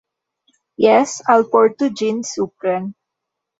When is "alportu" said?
1.35-1.91